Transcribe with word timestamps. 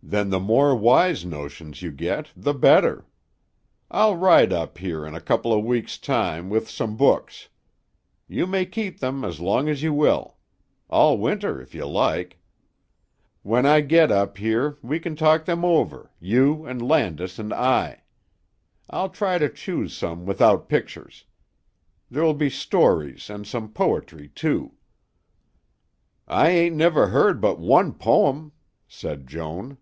"Then 0.00 0.30
the 0.30 0.40
more 0.40 0.74
wise 0.74 1.26
notions 1.26 1.82
you 1.82 1.92
get 1.92 2.30
the 2.34 2.54
better. 2.54 3.04
I'll 3.90 4.16
ride 4.16 4.54
up 4.54 4.78
here 4.78 5.04
in 5.04 5.14
a 5.14 5.20
couple 5.20 5.52
of 5.52 5.66
weeks' 5.66 5.98
time 5.98 6.48
with 6.48 6.66
some 6.70 6.96
books. 6.96 7.50
You 8.26 8.46
may 8.46 8.64
keep 8.64 9.00
them 9.00 9.22
as 9.22 9.38
long 9.38 9.68
as 9.68 9.82
you 9.82 9.92
will. 9.92 10.38
All 10.88 11.18
winter, 11.18 11.60
if 11.60 11.74
you 11.74 11.84
like. 11.84 12.38
When 13.42 13.66
I 13.66 13.82
can 13.82 13.88
get 13.88 14.10
up 14.10 14.38
here, 14.38 14.78
we 14.80 14.98
can 14.98 15.14
talk 15.14 15.44
them 15.44 15.62
over, 15.62 16.10
you 16.18 16.64
and 16.64 16.80
Landis 16.80 17.38
and 17.38 17.52
I. 17.52 18.02
I'll 18.88 19.10
try 19.10 19.36
to 19.36 19.50
choose 19.50 19.94
some 19.94 20.24
without 20.24 20.70
pictures. 20.70 21.26
There 22.10 22.22
will 22.22 22.32
be 22.34 22.48
stories 22.48 23.28
and 23.28 23.46
some 23.46 23.72
poetry, 23.72 24.30
too." 24.34 24.72
"I 26.26 26.48
ain't 26.48 26.76
never 26.76 27.04
read 27.08 27.42
but 27.42 27.58
one 27.58 27.92
pome," 27.92 28.52
said 28.88 29.26
Joan. 29.26 29.76